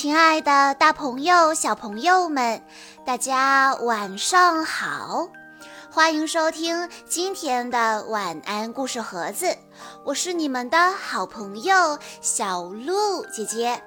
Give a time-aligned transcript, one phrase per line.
[0.00, 2.64] 亲爱的，大朋友、小朋友们，
[3.04, 5.28] 大家晚上好！
[5.90, 9.54] 欢迎收听今天的晚安故事盒子，
[10.06, 13.82] 我是你们的好朋友小鹿姐姐。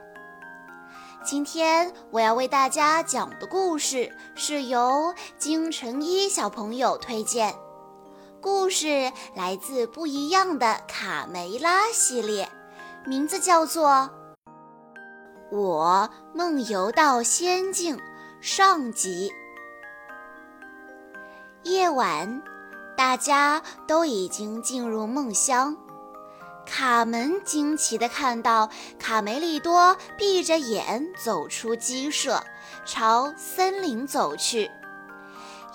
[1.26, 7.56] 今天我要为大家讲的故事是由金晨一小朋友推荐，
[8.40, 12.48] 故事来自不一样的卡梅拉系列，
[13.04, 14.12] 名字叫做。
[15.54, 18.02] 我梦游到仙境
[18.42, 19.32] 上集。
[21.62, 22.42] 夜晚，
[22.98, 25.78] 大家都已经进入梦乡。
[26.66, 28.68] 卡门惊奇地看到
[28.98, 32.44] 卡梅利多闭着眼走出鸡舍，
[32.84, 34.72] 朝森林走去。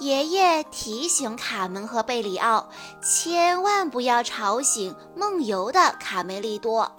[0.00, 2.68] 爷爷提醒卡门和贝里奥，
[3.00, 6.90] 千万不要吵醒梦游的卡梅利多。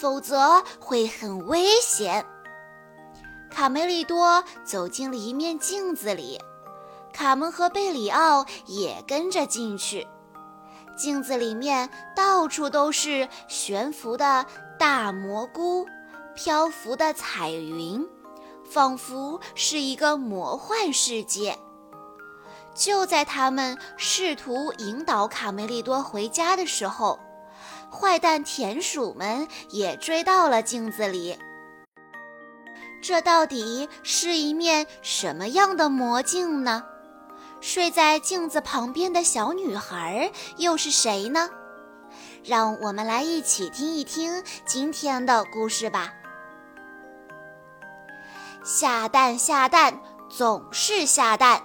[0.00, 2.24] 否则会很危险。
[3.50, 6.40] 卡梅利多走进了一面镜子里，
[7.12, 10.06] 卡门和贝里奥也跟着进去。
[10.96, 14.46] 镜子里面到处都是悬浮的
[14.78, 15.86] 大蘑菇、
[16.34, 18.06] 漂浮的彩云，
[18.70, 21.58] 仿佛是一个魔幻世界。
[22.74, 27.18] 就在他们试图引导卡梅利多回家的时候，
[27.90, 31.38] 坏蛋田鼠们也追到了镜子里。
[33.02, 36.84] 这到底是一面什么样的魔镜呢？
[37.60, 41.50] 睡在镜子旁边的小女孩又是谁呢？
[42.42, 46.12] 让我们来一起听一听今天的故事吧。
[48.64, 51.62] 下蛋下蛋总是下蛋，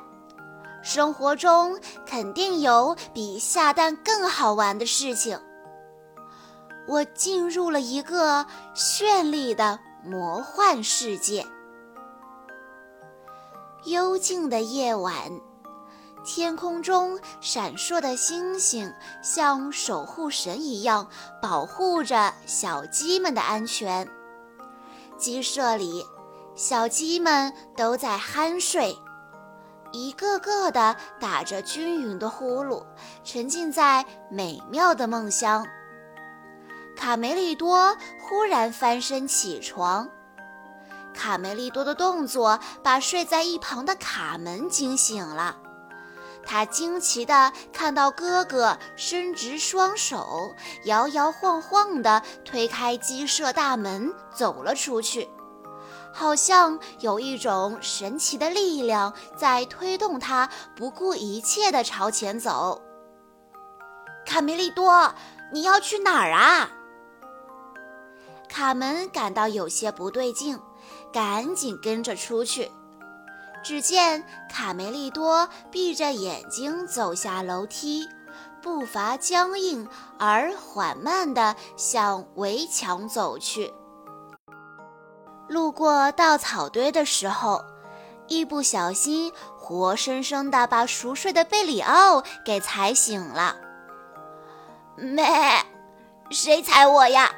[0.81, 5.39] 生活中肯定有比下蛋更好玩的事情。
[6.88, 11.45] 我进入了一个绚丽的魔幻世界。
[13.86, 15.16] 幽静的夜晚，
[16.24, 18.91] 天空中闪烁的星星
[19.22, 21.07] 像守护神一样
[21.41, 24.07] 保护着小鸡们的安全。
[25.18, 26.06] 鸡舍里，
[26.56, 28.97] 小鸡们都在酣睡，
[29.91, 32.84] 一个个的打着均匀的呼噜，
[33.24, 35.66] 沉浸在美妙的梦乡。
[36.95, 40.09] 卡梅利多忽然翻身起床，
[41.13, 45.57] 卡梅利多的动作把睡在一旁的卡门惊醒了。
[46.47, 50.53] 他惊奇地看到哥哥伸直双手，
[50.85, 55.27] 摇摇晃晃地推开鸡舍大门走了出去，
[56.13, 62.81] 好像有一种神奇的力量在推动他不顾一切地朝前走。
[64.25, 65.13] 卡梅利多，
[65.51, 66.69] 你要去哪儿啊？
[68.55, 70.57] 卡门感到有些不对劲，
[71.11, 72.71] 赶紧跟着出去。
[73.61, 78.07] 只见卡梅利多闭着眼睛走下楼梯，
[78.63, 79.85] 步伐僵硬
[80.17, 83.73] 而缓慢地向围墙走去。
[85.49, 87.61] 路过稻草堆的时候，
[88.27, 93.57] 一不小心，活生生地把熟睡的贝里奥给踩醒了。
[94.95, 95.25] 咩？
[96.29, 97.29] 谁踩我呀？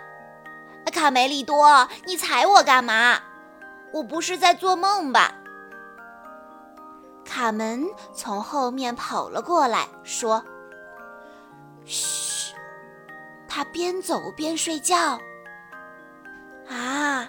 [0.89, 3.19] 卡梅利多，你踩我干嘛？
[3.93, 5.33] 我不是在做梦吧？
[7.23, 10.43] 卡门从后面跑了过来，说
[11.85, 12.53] ：“嘘。”
[13.49, 15.19] 他边走边睡觉。
[16.69, 17.27] 啊，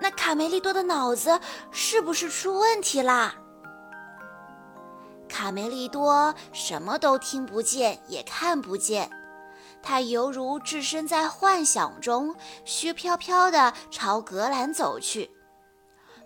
[0.00, 1.40] 那卡梅利多的脑子
[1.72, 3.34] 是不是出问题啦？
[5.28, 9.10] 卡梅利多什么都听不见，也看不见。
[9.82, 12.34] 他犹如置身在幻想中，
[12.64, 15.30] 虚飘飘地朝格兰走去。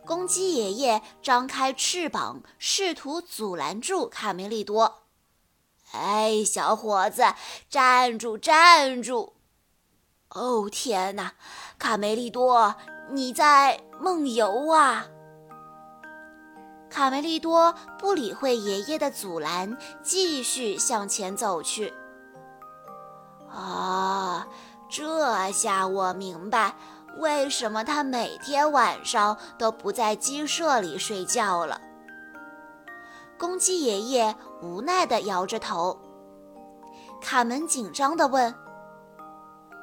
[0.04, 5.04] 公鸡爷爷张开翅膀，试图阻拦住卡梅利多。
[5.92, 7.22] “哎，小伙子，
[7.68, 9.34] 站住，站住！”
[10.30, 11.34] 哦，天哪，
[11.78, 12.74] 卡梅利多，
[13.10, 15.06] 你在梦游啊！
[16.90, 21.92] 卡梅利多不理会爷爷的阻拦，继续向前走去。
[23.54, 24.46] 啊，
[24.88, 26.74] 这下我明白
[27.18, 31.80] 为什么他每天晚上都不在鸡舍里睡觉了。
[33.38, 35.98] 公鸡爷爷无奈地摇着头。
[37.20, 38.54] 卡门紧张地问：“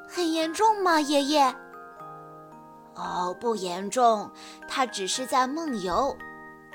[0.10, 1.56] 很严重吗，爷爷
[2.96, 4.32] ？”“哦，不严重，
[4.68, 6.16] 他只是在梦游，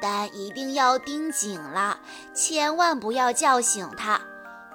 [0.00, 1.99] 但一定要盯紧了，
[2.35, 4.20] 千万不要叫醒他。”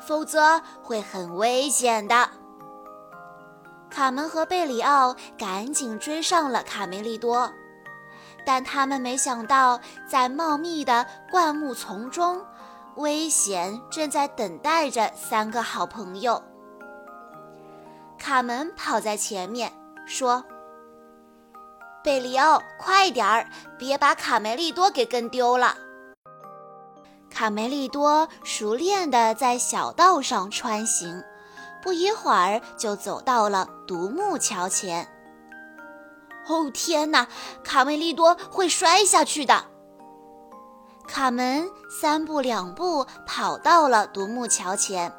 [0.10, 2.28] 否则会很危险的。
[3.92, 7.54] 卡门和贝里奥赶紧追上了卡梅利多。
[8.44, 9.80] 但他们没想到，
[10.10, 12.44] 在茂密的灌木丛中，
[12.96, 16.42] 危险正在等待着三个好朋友。
[18.18, 19.72] 卡门跑在前面，
[20.08, 20.44] 说
[22.04, 23.48] ：“贝里奥，快点儿，
[23.78, 25.78] 别把卡梅利多给跟丢了。”
[27.40, 31.24] 卡梅利多熟练地在小道上穿行，
[31.82, 35.08] 不一会儿就走到了独木桥前。
[36.50, 37.30] 哦天哪，
[37.64, 39.64] 卡梅利多会摔下去的！
[41.08, 41.70] 卡门
[42.02, 45.10] 三步两步跑到了独木桥前。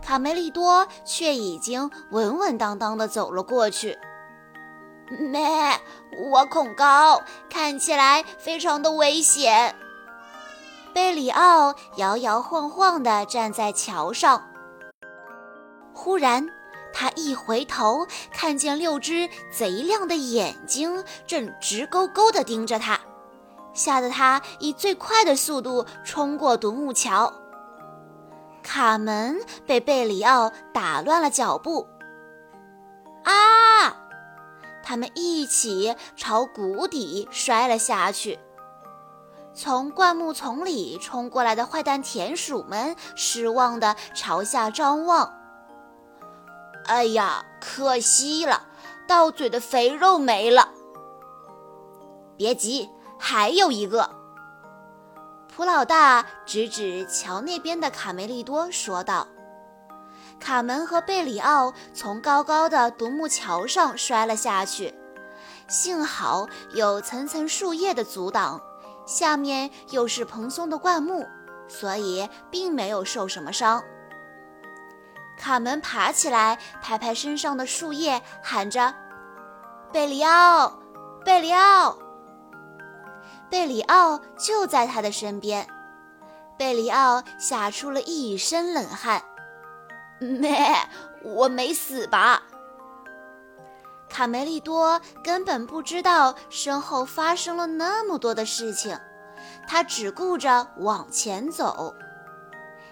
[0.00, 3.98] 卡梅利多却已经稳稳当当地走了过去。
[5.18, 5.42] 咩，
[6.30, 9.74] 我恐高，看起来非常的危险。
[10.92, 14.42] 贝里奥摇摇晃晃地站在桥上。
[15.94, 16.48] 忽然，
[16.92, 23.00] 他一回头，看见六只贼亮的眼睛正直勾勾地盯着他，
[23.72, 27.32] 吓得他以最快的速度冲过独木桥。
[28.62, 31.86] 卡门被贝里奥打乱了脚步，
[33.24, 33.96] 啊！
[34.84, 38.38] 他们一起朝谷底摔了下去。
[39.54, 45.32] 从灌木丛里冲过来的坏蛋田鼠们失望地朝下张望。
[46.86, 48.66] 哎呀，可惜了，
[49.06, 50.68] 到嘴的肥肉没了。
[52.36, 52.88] 别急，
[53.18, 54.10] 还有一个。
[55.54, 59.28] 普老大指指桥那边的卡梅利多，说道
[60.40, 64.94] ：“卡门和贝里奥从高高的独木桥上摔了下去，
[65.68, 68.60] 幸好有层层树叶的阻挡，
[69.06, 71.26] 下面又是蓬松的灌木，
[71.68, 73.82] 所以并没有受什么伤。”
[75.38, 78.94] 卡门爬起来，拍拍身上的树叶，喊着
[79.92, 80.78] ：“贝里奥，
[81.24, 81.98] 贝里奥！”
[83.50, 85.66] 贝里奥就在他的身边，
[86.56, 89.22] 贝里奥吓出了一身冷汗。
[90.20, 90.74] 咩，
[91.24, 92.42] 我没死吧？
[94.12, 98.94] 卡梅利多根本不知道身后发生了那么多的事情，
[99.66, 101.94] 他只顾着往前走。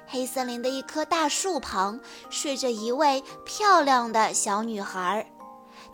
[0.07, 2.01] 黑森林的一棵大树旁
[2.31, 5.31] 睡着一位漂亮的小女孩，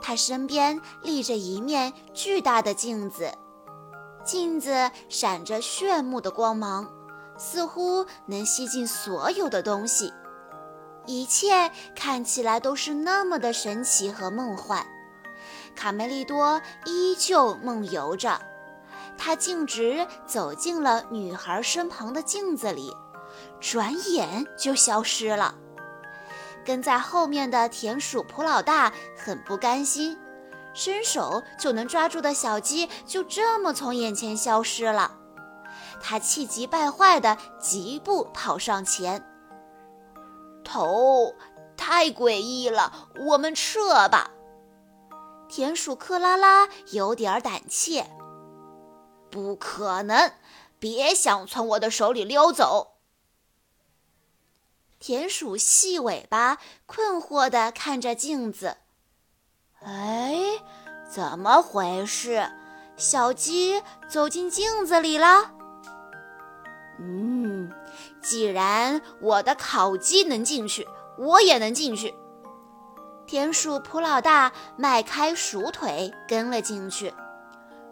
[0.01, 3.33] 她身边立着一面巨大的镜子。
[4.25, 6.89] 镜子闪着炫目的光芒，
[7.37, 10.13] 似乎能吸进所有的东西，
[11.05, 14.87] 一切看起来都是那么的神奇和梦幻。
[15.77, 18.41] 卡梅利多依旧梦游着，
[19.17, 22.91] 他径直走进了女孩身旁的镜子里，
[23.61, 25.55] 转眼就消失了。
[26.65, 30.19] 跟在后面的田鼠普老大很不甘心。
[30.75, 35.11] 伸手就能抓住的小鸡就这么从眼前消失了，
[36.03, 39.25] 他气急败坏地疾步跑上前。
[40.63, 41.35] 头，
[41.79, 44.33] 太诡异了，我们撤吧。
[45.49, 48.11] 田鼠克拉拉有点胆怯。
[49.31, 50.33] 不可能，
[50.79, 52.95] 别想从我的手里溜走。
[54.99, 58.79] 田鼠细尾巴困惑地看着镜子。
[59.81, 60.35] 哎，
[61.09, 62.51] 怎么回事？
[62.97, 65.53] 小鸡走进镜子里了。
[66.99, 67.71] 嗯，
[68.23, 72.15] 既然我的烤鸡能进去，我也能进去。
[73.27, 77.13] 田鼠普老大迈开鼠腿跟了进去。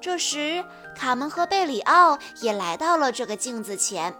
[0.01, 0.65] 这时，
[0.95, 4.15] 卡门和贝里奥也来到了这个镜子前。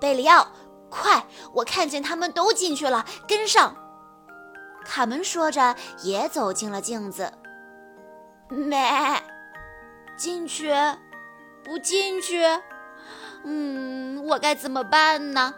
[0.00, 0.48] 贝里奥，
[0.88, 1.26] 快！
[1.52, 3.76] 我看见他们都进去了，跟上。
[4.84, 7.32] 卡门说着，也走进了镜子。
[8.48, 8.88] 没，
[10.16, 10.72] 进去，
[11.64, 12.42] 不进去？
[13.44, 15.54] 嗯，我该怎么办呢？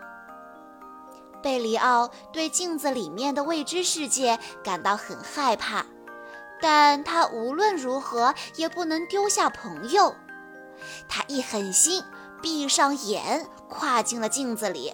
[1.47, 5.87] 贝里奥对镜子里面的未知世界感到很害怕，
[6.61, 10.17] 但他无论如何也不能丢下朋友。
[11.09, 12.03] 他一狠心，
[12.43, 14.93] 闭上眼，跨进了镜子里。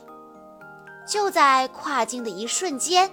[1.09, 3.11] 就在跨进的一瞬间。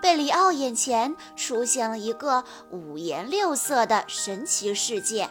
[0.00, 5.28] 贝里奥眼前出现了一个五颜六色的神奇世界，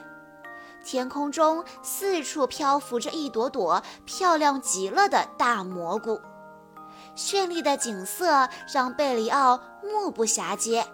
[0.85, 6.21] 天空中四处漂浮着一朵朵漂亮极了的大蘑菇，
[7.15, 10.85] 绚丽的景色让贝里奥目不暇接，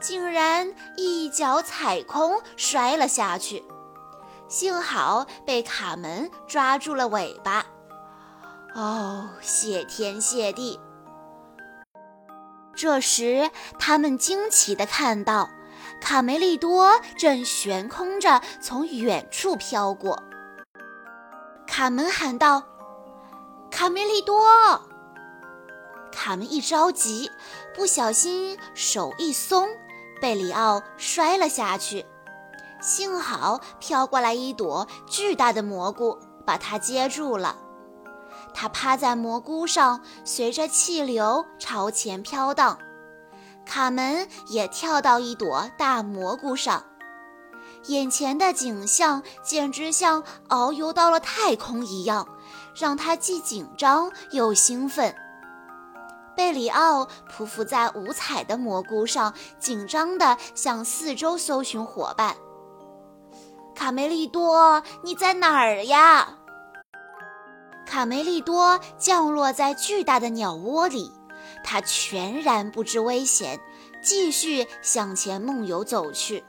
[0.00, 3.64] 竟然一脚踩空摔了下去，
[4.48, 7.64] 幸好被卡门抓住了尾巴。
[8.74, 10.80] 哦，谢天谢地！
[12.74, 15.48] 这时，他们惊奇地看到，
[16.00, 20.22] 卡梅利多正悬空着从远处飘过。
[21.66, 22.62] 卡门喊道
[23.70, 24.42] ：“卡梅利多！”
[26.12, 27.30] 卡门一着急，
[27.74, 29.68] 不小心手一松，
[30.20, 32.06] 贝里奥摔了下去。
[32.80, 37.56] 幸好飘过来一朵巨大的蘑菇，把他接住了。
[38.54, 42.78] 他趴在蘑菇上，随着气流朝前飘荡。
[43.64, 46.84] 卡门也跳到一朵大蘑菇上，
[47.86, 52.26] 眼前的景象简直像遨游到了太空一样，
[52.74, 55.14] 让他既紧张又兴奋。
[56.36, 62.36] 贝里奥匍匐在五彩的蘑菇上，紧张地向四周搜寻伙伴。
[63.74, 66.38] 卡梅利多，你在哪儿呀？
[67.86, 71.12] 卡梅利多降落在巨大的鸟窝里，
[71.62, 73.60] 他全然不知危险，
[74.02, 76.44] 继续向前梦游走去。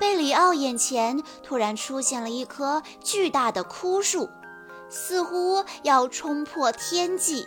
[0.00, 4.28] 贝里奥眼前突然出现了一棵巨大的枯树，
[4.88, 7.46] 似乎要冲破天际。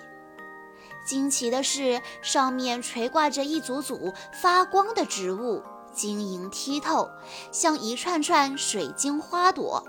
[1.10, 5.64] 惊奇的是，上面垂挂着一组组发光的植物。
[5.92, 7.10] 晶莹剔透，
[7.52, 9.84] 像一串串水晶花朵，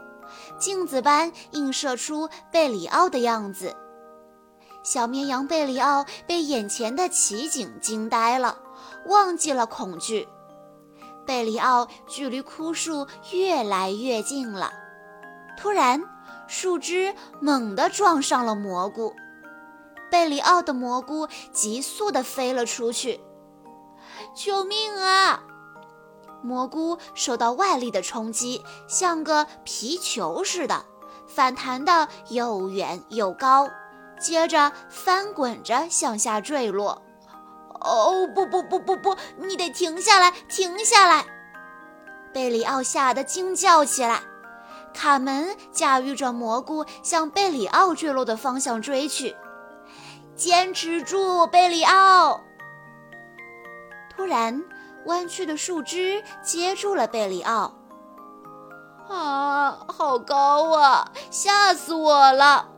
[0.58, 3.76] 镜子般映射出贝里奥的样子。
[4.82, 8.56] 小绵羊贝里奥被眼前的奇景惊呆了，
[9.04, 10.26] 忘记了恐惧。
[11.26, 14.72] 贝里奥距离枯树越来越近了，
[15.58, 16.02] 突然，
[16.48, 19.12] 树枝猛地撞上了蘑菇，
[20.10, 23.20] 贝里奥的蘑菇急速地飞了出去。
[24.34, 25.42] 救命啊！
[26.42, 30.84] 蘑菇受到外力的冲击，像个皮球似的，
[31.26, 33.68] 反弹得又远又高，
[34.18, 37.02] 接着翻滚着向下坠落。
[37.80, 41.24] 哦，不不不不不，你得停下来，停下来！
[42.32, 44.22] 贝里奥吓得惊叫起来。
[44.92, 49.36] 卡门驾驭着蘑菇向贝里奥坠落的方向追去，
[50.40, 52.40] 坚持住，贝里奥！
[54.08, 54.64] 突然。
[55.06, 57.74] 弯曲的树枝接住了贝里奥，
[59.08, 62.68] 啊，好高啊，吓死我了！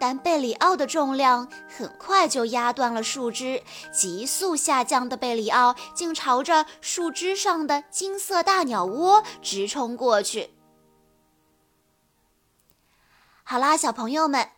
[0.00, 3.62] 但贝里奥的重量很快就压断了树枝，
[3.92, 10.54] 急速下降的贝里奥竟朝着树枝上的金色大鸟窝直冲过去。
[13.44, 14.48] 好啦，小朋友们，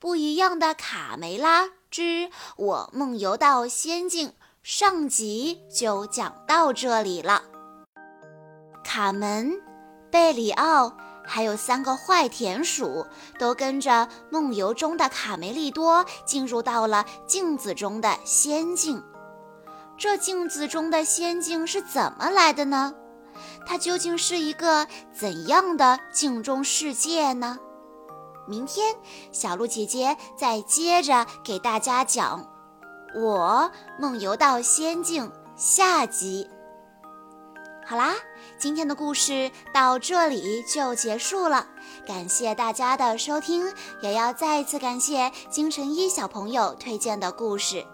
[0.00, 4.32] 不一样的卡梅拉之我梦游到仙境。
[4.62, 7.42] 上集就讲到这里了。
[8.82, 9.60] 卡门、
[10.10, 13.06] 贝里奥还有三个坏田鼠，
[13.38, 19.02] 都跟着梦游中的卡梅利多进入到了镜子中的仙境。
[19.98, 22.94] 这镜子中的仙境是怎么来的呢？
[23.66, 27.58] 它究竟是一个怎样的镜中世界呢？
[28.50, 28.96] 明天
[29.30, 32.44] 小鹿姐姐再接着给大家讲。
[33.14, 36.50] 我梦游到仙境下集。
[37.86, 38.14] 好啦，
[38.58, 41.64] 今天的故事到这里就结束了，
[42.04, 47.86] 感谢大家的收听，也要再次感谢金晨一小朋友推荐的故事。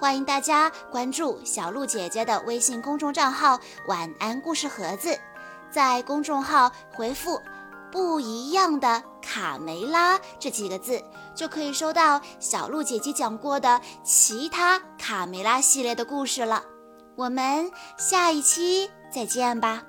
[0.00, 5.18] 欢迎大家关注小鹿姐姐的微信公众账号“晚安故事盒子”，
[5.70, 7.40] 在公众号回复。
[7.90, 11.02] 不一样的卡梅拉这几个字，
[11.34, 16.62] 就可以收到小鹿姐姐讲过的其他卡梅拉系列的故事了。
[17.16, 19.82] 我们下一期再见吧。